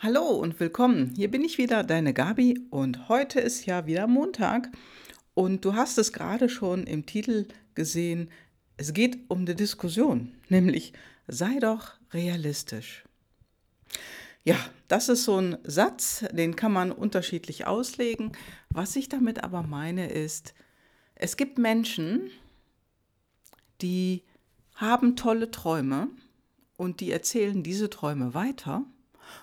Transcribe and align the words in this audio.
Hallo 0.00 0.28
und 0.28 0.60
willkommen. 0.60 1.12
Hier 1.16 1.28
bin 1.28 1.42
ich 1.42 1.58
wieder, 1.58 1.82
deine 1.82 2.14
Gabi, 2.14 2.60
und 2.70 3.08
heute 3.08 3.40
ist 3.40 3.66
ja 3.66 3.86
wieder 3.86 4.06
Montag. 4.06 4.70
Und 5.34 5.64
du 5.64 5.74
hast 5.74 5.98
es 5.98 6.12
gerade 6.12 6.48
schon 6.48 6.84
im 6.84 7.04
Titel 7.04 7.48
gesehen. 7.74 8.30
Es 8.76 8.94
geht 8.94 9.18
um 9.26 9.40
eine 9.40 9.56
Diskussion, 9.56 10.36
nämlich 10.48 10.92
sei 11.26 11.58
doch 11.58 11.94
realistisch. 12.12 13.02
Ja, 14.44 14.54
das 14.86 15.08
ist 15.08 15.24
so 15.24 15.40
ein 15.40 15.58
Satz, 15.64 16.24
den 16.30 16.54
kann 16.54 16.72
man 16.72 16.92
unterschiedlich 16.92 17.66
auslegen. 17.66 18.30
Was 18.70 18.94
ich 18.94 19.08
damit 19.08 19.42
aber 19.42 19.64
meine 19.64 20.12
ist, 20.12 20.54
es 21.16 21.36
gibt 21.36 21.58
Menschen, 21.58 22.30
die 23.80 24.22
haben 24.76 25.16
tolle 25.16 25.50
Träume 25.50 26.06
und 26.76 27.00
die 27.00 27.10
erzählen 27.10 27.64
diese 27.64 27.90
Träume 27.90 28.32
weiter 28.32 28.86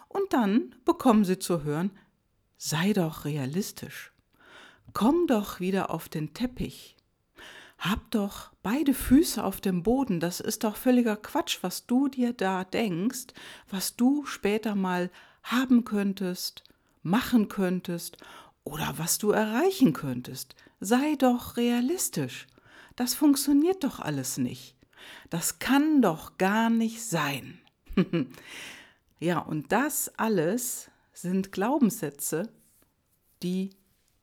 und 0.08 0.34
dann 0.34 0.76
bekommen 0.86 1.26
sie 1.26 1.40
zu 1.40 1.64
hören, 1.64 1.92
sei 2.58 2.94
doch 2.94 3.26
realistisch. 3.26 4.12
Komm 4.94 5.28
doch 5.28 5.60
wieder 5.60 5.90
auf 5.90 6.08
den 6.10 6.34
Teppich. 6.34 6.96
Hab 7.78 8.10
doch 8.12 8.52
beide 8.64 8.94
Füße 8.94 9.44
auf 9.44 9.60
dem 9.62 9.84
Boden. 9.84 10.20
Das 10.20 10.40
ist 10.40 10.64
doch 10.64 10.78
völliger 10.78 11.18
Quatsch, 11.18 11.60
was 11.62 11.86
du 11.86 12.08
dir 12.08 12.34
da 12.34 12.64
denkst, 12.64 13.28
was 13.70 13.96
du 13.96 14.26
später 14.26 14.76
mal 14.76 15.12
haben 15.44 15.84
könntest, 15.84 16.64
machen 17.04 17.50
könntest 17.50 18.18
oder 18.64 18.94
was 18.98 19.18
du 19.18 19.32
erreichen 19.32 19.94
könntest. 19.94 20.56
Sei 20.80 21.16
doch 21.16 21.58
realistisch. 21.58 22.48
Das 22.96 23.14
funktioniert 23.14 23.84
doch 23.84 24.00
alles 24.00 24.38
nicht. 24.38 24.76
Das 25.30 25.60
kann 25.60 26.02
doch 26.02 26.38
gar 26.38 26.70
nicht 26.70 27.04
sein. 27.04 27.60
Ja, 29.20 29.40
und 29.40 29.72
das 29.72 30.12
alles 30.18 30.90
sind 31.14 31.52
Glaubenssätze, 31.52 32.50
die 33.44 33.70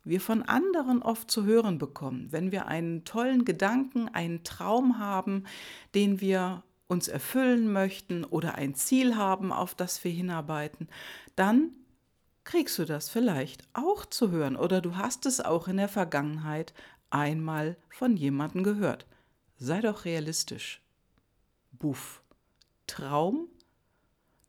wir 0.05 0.21
von 0.21 0.43
anderen 0.43 1.03
oft 1.03 1.31
zu 1.31 1.45
hören 1.45 1.79
bekommen. 1.79 2.29
Wenn 2.31 2.53
wir 2.53 2.67
einen 2.67 3.05
tollen 3.05 3.45
Gedanken, 3.45 4.09
einen 4.09 4.45
Traum 4.45 4.99
haben, 4.99 5.45
den 5.95 6.21
wir 6.21 6.65
uns 6.89 7.09
erfüllen 7.09 7.73
möchten 7.73 8.25
oder 8.25 8.57
ein 8.57 8.75
Ziel 8.75 9.17
haben, 9.17 9.53
auf 9.53 9.75
das 9.75 10.03
wir 10.05 10.11
hinarbeiten, 10.11 10.89
dann 11.37 11.71
kriegst 12.45 12.79
du 12.79 12.84
das 12.84 13.09
vielleicht 13.09 13.62
auch 13.73 14.05
zu 14.05 14.31
hören 14.31 14.56
oder 14.56 14.81
du 14.81 14.97
hast 14.97 15.27
es 15.27 15.41
auch 15.41 15.69
in 15.69 15.77
der 15.77 15.89
Vergangenheit 15.89 16.75
einmal 17.11 17.77
von 17.89 18.17
jemandem 18.17 18.65
gehört. 18.65 19.06
Sei 19.56 19.81
doch 19.81 20.05
realistisch. 20.05 20.83
Buff. 21.71 22.23
Traum 22.87 23.49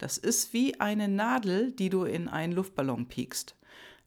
das 0.04 0.18
ist 0.18 0.52
wie 0.52 0.82
eine 0.82 1.08
Nadel, 1.08 1.72
die 1.72 1.88
du 1.88 2.04
in 2.04 2.28
einen 2.28 2.52
Luftballon 2.52 3.08
piekst. 3.08 3.56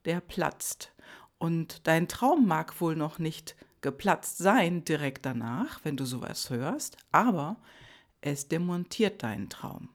Der 0.05 0.21
platzt. 0.21 0.93
Und 1.39 1.87
dein 1.87 2.07
Traum 2.07 2.47
mag 2.47 2.83
wohl 2.83 2.95
noch 2.95 3.19
nicht 3.19 3.57
geplatzt 3.81 4.37
sein 4.37 4.85
direkt 4.85 5.25
danach, 5.25 5.81
wenn 5.85 5.97
du 5.97 6.05
sowas 6.05 6.51
hörst, 6.51 6.99
aber 7.13 7.57
es 8.21 8.47
demontiert 8.49 9.23
deinen 9.23 9.49
Traum. 9.49 9.89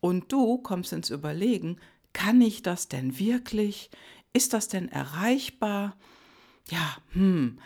Und 0.00 0.32
du 0.32 0.56
kommst 0.62 0.94
ins 0.94 1.10
Überlegen, 1.10 1.78
kann 2.14 2.40
ich 2.40 2.62
das 2.62 2.88
denn 2.88 3.18
wirklich? 3.18 3.90
Ist 4.32 4.54
das 4.54 4.68
denn 4.68 4.88
erreichbar? 4.88 5.94
Ja, 6.70 6.96
hm, 7.12 7.58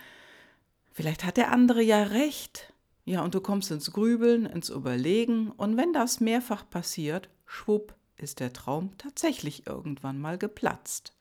vielleicht 0.91 1.23
hat 1.23 1.37
der 1.37 1.53
andere 1.53 1.83
ja 1.83 2.03
recht. 2.03 2.73
Ja, 3.05 3.23
und 3.23 3.37
du 3.37 3.41
kommst 3.41 3.71
ins 3.71 3.93
Grübeln, 3.93 4.47
ins 4.47 4.69
Überlegen, 4.69 5.53
und 5.53 5.77
wenn 5.77 5.93
das 5.93 6.19
mehrfach 6.19 6.69
passiert, 6.69 7.29
schwupp 7.53 7.95
ist 8.17 8.41
der 8.41 8.53
Traum 8.53 8.97
tatsächlich 8.99 9.67
irgendwann 9.67 10.19
mal 10.19 10.39
geplatzt. 10.39 11.15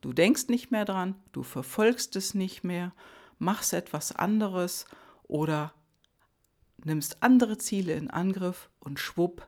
Du 0.00 0.12
denkst 0.12 0.48
nicht 0.48 0.70
mehr 0.70 0.84
dran, 0.84 1.16
du 1.32 1.42
verfolgst 1.42 2.16
es 2.16 2.34
nicht 2.34 2.64
mehr, 2.64 2.92
machst 3.38 3.72
etwas 3.72 4.14
anderes 4.14 4.86
oder 5.24 5.72
nimmst 6.84 7.22
andere 7.22 7.58
Ziele 7.58 7.94
in 7.94 8.10
Angriff 8.10 8.70
und 8.80 8.98
schwupp, 8.98 9.46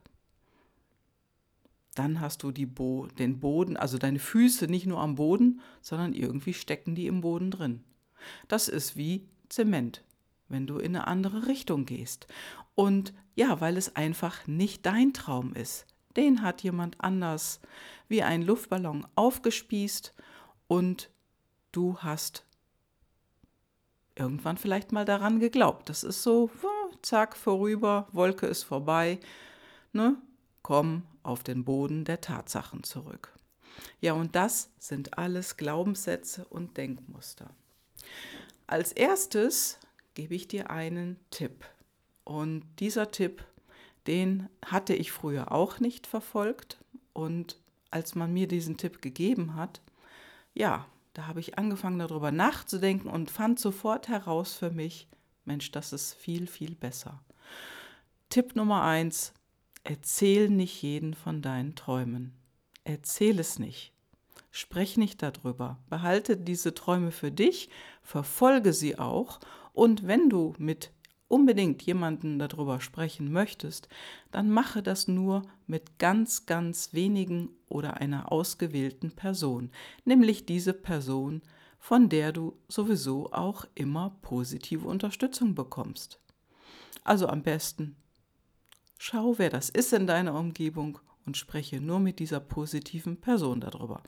dann 1.94 2.20
hast 2.20 2.42
du 2.42 2.52
Bo 2.52 3.06
den 3.18 3.38
Boden, 3.38 3.76
also 3.76 3.98
deine 3.98 4.18
Füße 4.18 4.66
nicht 4.66 4.86
nur 4.86 5.00
am 5.00 5.14
Boden, 5.14 5.60
sondern 5.80 6.12
irgendwie 6.12 6.54
stecken 6.54 6.96
die 6.96 7.06
im 7.06 7.20
Boden 7.20 7.52
drin. 7.52 7.84
Das 8.48 8.68
ist 8.68 8.96
wie 8.96 9.28
Zement, 9.48 10.02
wenn 10.48 10.66
du 10.66 10.78
in 10.78 10.96
eine 10.96 11.06
andere 11.06 11.46
Richtung 11.46 11.84
gehst. 11.84 12.26
Und 12.74 13.14
ja, 13.36 13.60
weil 13.60 13.76
es 13.76 13.94
einfach 13.94 14.46
nicht 14.48 14.84
dein 14.86 15.12
Traum 15.12 15.54
ist 15.54 15.86
den 16.16 16.42
hat 16.42 16.62
jemand 16.62 17.00
anders 17.00 17.60
wie 18.08 18.22
ein 18.22 18.42
Luftballon 18.42 19.06
aufgespießt 19.14 20.14
und 20.68 21.10
du 21.72 21.98
hast 21.98 22.44
irgendwann 24.16 24.56
vielleicht 24.56 24.92
mal 24.92 25.04
daran 25.04 25.40
geglaubt. 25.40 25.88
Das 25.88 26.04
ist 26.04 26.22
so, 26.22 26.50
zack, 27.02 27.36
vorüber, 27.36 28.08
Wolke 28.12 28.46
ist 28.46 28.62
vorbei, 28.62 29.18
ne? 29.92 30.16
Komm 30.62 31.02
auf 31.22 31.42
den 31.42 31.64
Boden 31.64 32.04
der 32.04 32.20
Tatsachen 32.20 32.84
zurück. 32.84 33.32
Ja, 34.00 34.12
und 34.12 34.36
das 34.36 34.70
sind 34.78 35.18
alles 35.18 35.56
Glaubenssätze 35.56 36.44
und 36.46 36.76
Denkmuster. 36.76 37.50
Als 38.66 38.92
erstes 38.92 39.78
gebe 40.14 40.34
ich 40.34 40.48
dir 40.48 40.70
einen 40.70 41.18
Tipp. 41.30 41.64
Und 42.24 42.64
dieser 42.78 43.10
Tipp 43.10 43.44
den 44.06 44.48
hatte 44.64 44.94
ich 44.94 45.12
früher 45.12 45.52
auch 45.52 45.80
nicht 45.80 46.06
verfolgt. 46.06 46.78
Und 47.12 47.58
als 47.90 48.14
man 48.14 48.32
mir 48.32 48.48
diesen 48.48 48.76
Tipp 48.76 49.00
gegeben 49.02 49.54
hat, 49.54 49.80
ja, 50.52 50.86
da 51.12 51.26
habe 51.26 51.40
ich 51.40 51.58
angefangen 51.58 51.98
darüber 51.98 52.32
nachzudenken 52.32 53.08
und 53.08 53.30
fand 53.30 53.58
sofort 53.60 54.08
heraus 54.08 54.54
für 54.54 54.70
mich, 54.70 55.08
Mensch, 55.44 55.70
das 55.70 55.92
ist 55.92 56.14
viel, 56.14 56.46
viel 56.46 56.74
besser. 56.74 57.22
Tipp 58.30 58.56
Nummer 58.56 58.82
eins, 58.82 59.32
erzähl 59.84 60.48
nicht 60.48 60.82
jeden 60.82 61.14
von 61.14 61.42
deinen 61.42 61.76
Träumen. 61.76 62.34
Erzähl 62.82 63.38
es 63.38 63.58
nicht. 63.58 63.92
Sprech 64.50 64.96
nicht 64.96 65.22
darüber. 65.22 65.78
Behalte 65.88 66.36
diese 66.36 66.74
Träume 66.74 67.10
für 67.10 67.30
dich, 67.30 67.68
verfolge 68.02 68.72
sie 68.72 68.98
auch 68.98 69.40
und 69.72 70.06
wenn 70.06 70.28
du 70.30 70.54
mit 70.58 70.90
unbedingt 71.34 71.82
jemanden 71.82 72.38
darüber 72.38 72.80
sprechen 72.80 73.32
möchtest, 73.32 73.88
dann 74.30 74.50
mache 74.50 74.84
das 74.84 75.08
nur 75.08 75.42
mit 75.66 75.98
ganz, 75.98 76.46
ganz 76.46 76.92
wenigen 76.92 77.48
oder 77.68 77.96
einer 77.96 78.30
ausgewählten 78.30 79.10
Person, 79.10 79.72
nämlich 80.04 80.46
diese 80.46 80.72
Person, 80.72 81.42
von 81.80 82.08
der 82.08 82.30
du 82.30 82.56
sowieso 82.68 83.32
auch 83.32 83.64
immer 83.74 84.16
positive 84.22 84.86
Unterstützung 84.86 85.56
bekommst. 85.56 86.20
Also 87.02 87.26
am 87.26 87.42
besten 87.42 87.96
schau, 88.96 89.36
wer 89.36 89.50
das 89.50 89.70
ist 89.70 89.92
in 89.92 90.06
deiner 90.06 90.38
Umgebung 90.38 91.00
und 91.26 91.36
spreche 91.36 91.80
nur 91.80 91.98
mit 91.98 92.20
dieser 92.20 92.38
positiven 92.38 93.20
Person 93.20 93.60
darüber. 93.60 94.04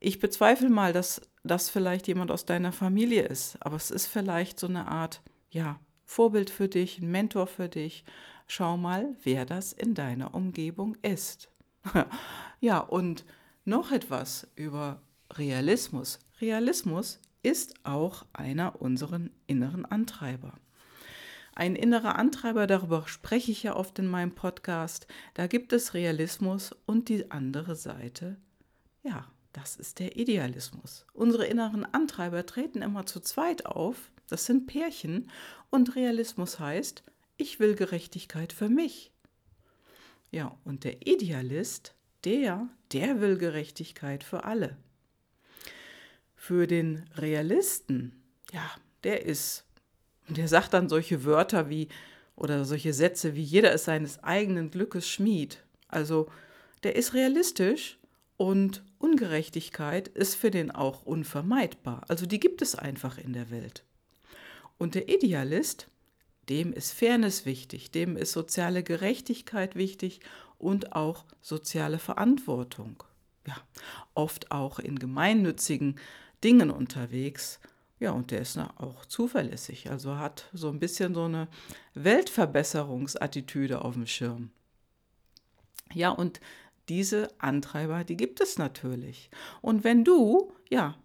Ich 0.00 0.18
bezweifle 0.18 0.68
mal, 0.68 0.92
dass 0.92 1.20
das 1.44 1.70
vielleicht 1.70 2.08
jemand 2.08 2.32
aus 2.32 2.44
deiner 2.44 2.72
Familie 2.72 3.22
ist, 3.22 3.56
aber 3.60 3.76
es 3.76 3.92
ist 3.92 4.08
vielleicht 4.08 4.58
so 4.58 4.66
eine 4.66 4.88
Art, 4.88 5.22
ja, 5.50 5.78
Vorbild 6.04 6.50
für 6.50 6.68
dich, 6.68 6.98
ein 6.98 7.10
Mentor 7.10 7.46
für 7.46 7.68
dich. 7.68 8.04
Schau 8.46 8.76
mal, 8.76 9.16
wer 9.22 9.46
das 9.46 9.72
in 9.72 9.94
deiner 9.94 10.34
Umgebung 10.34 10.96
ist. 11.02 11.50
ja, 12.60 12.78
und 12.78 13.24
noch 13.64 13.90
etwas 13.90 14.46
über 14.56 15.00
Realismus. 15.32 16.18
Realismus 16.40 17.20
ist 17.42 17.74
auch 17.84 18.24
einer 18.32 18.80
unserer 18.80 19.20
inneren 19.46 19.84
Antreiber. 19.84 20.54
Ein 21.54 21.76
innerer 21.76 22.16
Antreiber, 22.16 22.66
darüber 22.66 23.06
spreche 23.06 23.52
ich 23.52 23.62
ja 23.62 23.76
oft 23.76 23.98
in 23.98 24.08
meinem 24.08 24.34
Podcast. 24.34 25.06
Da 25.34 25.46
gibt 25.46 25.72
es 25.72 25.94
Realismus 25.94 26.74
und 26.84 27.08
die 27.08 27.30
andere 27.30 27.76
Seite, 27.76 28.36
ja, 29.02 29.26
das 29.52 29.76
ist 29.76 30.00
der 30.00 30.16
Idealismus. 30.16 31.06
Unsere 31.12 31.46
inneren 31.46 31.84
Antreiber 31.84 32.44
treten 32.44 32.82
immer 32.82 33.06
zu 33.06 33.20
zweit 33.20 33.66
auf 33.66 34.10
das 34.28 34.46
sind 34.46 34.66
Pärchen 34.66 35.30
und 35.70 35.96
Realismus 35.96 36.58
heißt, 36.58 37.02
ich 37.36 37.60
will 37.60 37.74
Gerechtigkeit 37.74 38.52
für 38.52 38.68
mich. 38.68 39.10
Ja, 40.30 40.56
und 40.64 40.84
der 40.84 41.06
Idealist, 41.06 41.94
der, 42.24 42.68
der 42.92 43.20
will 43.20 43.38
Gerechtigkeit 43.38 44.24
für 44.24 44.44
alle. 44.44 44.76
Für 46.34 46.66
den 46.66 47.08
Realisten, 47.16 48.22
ja, 48.52 48.68
der 49.04 49.24
ist, 49.24 49.64
der 50.28 50.48
sagt 50.48 50.74
dann 50.74 50.88
solche 50.88 51.24
Wörter 51.24 51.68
wie 51.68 51.88
oder 52.36 52.64
solche 52.64 52.92
Sätze 52.92 53.34
wie 53.34 53.42
jeder 53.42 53.72
ist 53.72 53.84
seines 53.84 54.22
eigenen 54.22 54.70
Glückes 54.70 55.08
Schmied. 55.08 55.62
Also 55.88 56.28
der 56.82 56.96
ist 56.96 57.14
realistisch 57.14 57.98
und 58.36 58.82
Ungerechtigkeit 58.98 60.08
ist 60.08 60.34
für 60.34 60.50
den 60.50 60.70
auch 60.70 61.02
unvermeidbar. 61.02 62.02
Also 62.08 62.26
die 62.26 62.40
gibt 62.40 62.62
es 62.62 62.74
einfach 62.74 63.18
in 63.18 63.32
der 63.32 63.50
Welt. 63.50 63.84
Und 64.78 64.94
der 64.94 65.08
Idealist, 65.08 65.88
dem 66.48 66.72
ist 66.72 66.92
Fairness 66.92 67.46
wichtig, 67.46 67.90
dem 67.90 68.16
ist 68.16 68.32
soziale 68.32 68.82
Gerechtigkeit 68.82 69.76
wichtig 69.76 70.20
und 70.58 70.92
auch 70.92 71.24
soziale 71.40 71.98
Verantwortung. 71.98 73.02
ja 73.46 73.56
oft 74.14 74.50
auch 74.50 74.78
in 74.78 74.98
gemeinnützigen 74.98 75.96
Dingen 76.42 76.70
unterwegs. 76.70 77.60
Ja, 78.00 78.12
und 78.12 78.30
der 78.30 78.40
ist 78.40 78.58
auch 78.58 79.06
zuverlässig, 79.06 79.90
also 79.90 80.18
hat 80.18 80.48
so 80.52 80.68
ein 80.68 80.80
bisschen 80.80 81.14
so 81.14 81.24
eine 81.24 81.48
Weltverbesserungsattitüde 81.94 83.82
auf 83.82 83.94
dem 83.94 84.06
Schirm. 84.06 84.50
Ja, 85.92 86.10
und 86.10 86.40
diese 86.88 87.28
Antreiber, 87.38 88.04
die 88.04 88.16
gibt 88.16 88.40
es 88.40 88.58
natürlich. 88.58 89.30
Und 89.62 89.84
wenn 89.84 90.04
du, 90.04 90.52
ja, 90.68 90.96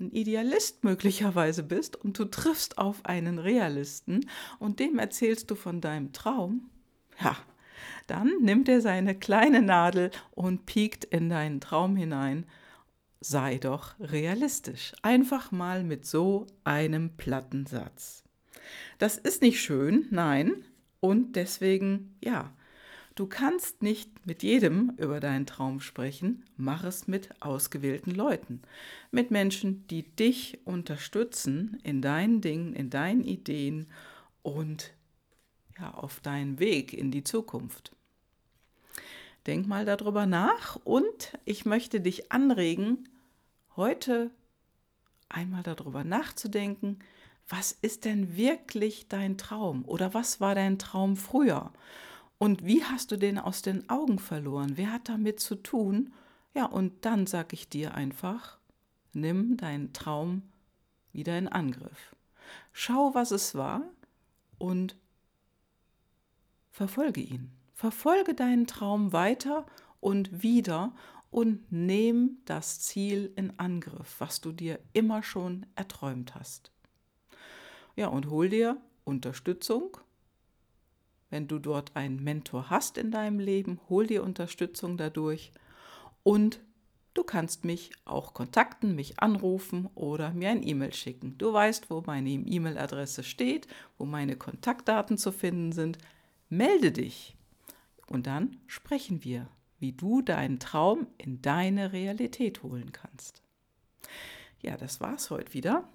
ein 0.00 0.10
Idealist 0.10 0.84
möglicherweise 0.84 1.62
bist 1.62 1.96
und 1.96 2.18
du 2.18 2.24
triffst 2.24 2.78
auf 2.78 3.04
einen 3.04 3.38
Realisten 3.38 4.28
und 4.58 4.80
dem 4.80 4.98
erzählst 4.98 5.50
du 5.50 5.54
von 5.54 5.80
deinem 5.80 6.12
Traum, 6.12 6.70
ja, 7.20 7.36
dann 8.06 8.32
nimmt 8.40 8.68
er 8.68 8.80
seine 8.80 9.14
kleine 9.14 9.60
Nadel 9.62 10.10
und 10.30 10.66
piekt 10.66 11.04
in 11.04 11.28
deinen 11.28 11.60
Traum 11.60 11.96
hinein. 11.96 12.46
Sei 13.20 13.58
doch 13.58 13.98
realistisch. 13.98 14.92
Einfach 15.02 15.50
mal 15.50 15.82
mit 15.82 16.06
so 16.06 16.46
einem 16.64 17.16
platten 17.16 17.66
Satz. 17.66 18.22
Das 18.98 19.16
ist 19.16 19.42
nicht 19.42 19.60
schön, 19.60 20.06
nein. 20.10 20.64
Und 21.00 21.36
deswegen, 21.36 22.16
ja, 22.22 22.52
Du 23.18 23.26
kannst 23.26 23.82
nicht 23.82 24.26
mit 24.28 24.44
jedem 24.44 24.90
über 24.90 25.18
deinen 25.18 25.44
Traum 25.44 25.80
sprechen, 25.80 26.44
mach 26.56 26.84
es 26.84 27.08
mit 27.08 27.30
ausgewählten 27.42 28.12
Leuten, 28.12 28.62
mit 29.10 29.32
Menschen, 29.32 29.84
die 29.88 30.04
dich 30.04 30.60
unterstützen 30.64 31.80
in 31.82 32.00
deinen 32.00 32.42
Dingen, 32.42 32.74
in 32.74 32.90
deinen 32.90 33.24
Ideen 33.24 33.88
und 34.42 34.92
ja, 35.80 35.94
auf 35.94 36.20
deinen 36.20 36.60
Weg 36.60 36.92
in 36.92 37.10
die 37.10 37.24
Zukunft. 37.24 37.90
Denk 39.48 39.66
mal 39.66 39.84
darüber 39.84 40.26
nach 40.26 40.76
und 40.84 41.36
ich 41.44 41.64
möchte 41.64 42.00
dich 42.00 42.30
anregen, 42.30 43.08
heute 43.74 44.30
einmal 45.28 45.64
darüber 45.64 46.04
nachzudenken, 46.04 47.00
was 47.48 47.72
ist 47.72 48.04
denn 48.04 48.36
wirklich 48.36 49.08
dein 49.08 49.36
Traum 49.38 49.84
oder 49.86 50.14
was 50.14 50.40
war 50.40 50.54
dein 50.54 50.78
Traum 50.78 51.16
früher? 51.16 51.72
Und 52.38 52.64
wie 52.64 52.84
hast 52.84 53.10
du 53.10 53.16
den 53.16 53.38
aus 53.38 53.62
den 53.62 53.88
Augen 53.90 54.18
verloren? 54.18 54.76
Wer 54.76 54.92
hat 54.92 55.08
damit 55.08 55.40
zu 55.40 55.56
tun? 55.56 56.12
Ja, 56.54 56.66
und 56.66 57.04
dann 57.04 57.26
sag 57.26 57.52
ich 57.52 57.68
dir 57.68 57.94
einfach, 57.94 58.58
nimm 59.12 59.56
deinen 59.56 59.92
Traum 59.92 60.42
wieder 61.12 61.36
in 61.36 61.48
Angriff. 61.48 62.16
Schau, 62.72 63.14
was 63.14 63.32
es 63.32 63.54
war 63.54 63.82
und 64.58 64.96
verfolge 66.70 67.20
ihn. 67.20 67.50
Verfolge 67.74 68.34
deinen 68.34 68.66
Traum 68.66 69.12
weiter 69.12 69.66
und 70.00 70.42
wieder 70.42 70.94
und 71.30 71.70
nimm 71.70 72.38
das 72.44 72.80
Ziel 72.80 73.32
in 73.36 73.58
Angriff, 73.58 74.16
was 74.18 74.40
du 74.40 74.52
dir 74.52 74.78
immer 74.92 75.22
schon 75.22 75.66
erträumt 75.74 76.34
hast. 76.34 76.70
Ja, 77.96 78.08
und 78.08 78.30
hol 78.30 78.48
dir 78.48 78.80
Unterstützung 79.04 79.98
wenn 81.30 81.48
du 81.48 81.58
dort 81.58 81.94
einen 81.96 82.22
Mentor 82.22 82.70
hast 82.70 82.98
in 82.98 83.10
deinem 83.10 83.38
Leben, 83.38 83.80
hol 83.88 84.06
dir 84.06 84.22
Unterstützung 84.22 84.96
dadurch 84.96 85.52
und 86.22 86.60
du 87.14 87.24
kannst 87.24 87.64
mich 87.64 87.92
auch 88.04 88.34
kontakten, 88.34 88.94
mich 88.94 89.20
anrufen 89.20 89.88
oder 89.94 90.32
mir 90.32 90.50
ein 90.50 90.66
E-Mail 90.66 90.92
schicken. 90.92 91.36
Du 91.38 91.52
weißt, 91.52 91.90
wo 91.90 92.02
meine 92.06 92.30
E-Mail-Adresse 92.30 93.24
steht, 93.24 93.66
wo 93.98 94.04
meine 94.04 94.36
Kontaktdaten 94.36 95.18
zu 95.18 95.32
finden 95.32 95.72
sind. 95.72 95.98
Melde 96.48 96.92
dich 96.92 97.36
und 98.06 98.26
dann 98.26 98.56
sprechen 98.66 99.24
wir, 99.24 99.48
wie 99.78 99.92
du 99.92 100.22
deinen 100.22 100.58
Traum 100.58 101.06
in 101.18 101.42
deine 101.42 101.92
Realität 101.92 102.62
holen 102.62 102.92
kannst. 102.92 103.42
Ja, 104.60 104.76
das 104.76 105.00
war's 105.00 105.30
heute 105.30 105.54
wieder. 105.54 105.88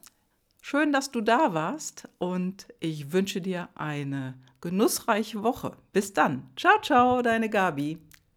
Schön, 0.65 0.94
dass 0.94 1.12
du 1.12 1.19
da 1.19 1.54
warst 1.54 2.07
und 2.19 2.68
ich 2.80 3.12
wünsche 3.12 3.42
dir 3.42 3.68
eine 3.75 4.36
genussreiche 4.62 5.44
Woche. 5.44 5.75
Bis 5.92 6.13
dann. 6.13 6.50
Ciao, 6.56 6.80
ciao, 6.81 7.21
deine 7.21 7.50
Gabi. 7.50 7.98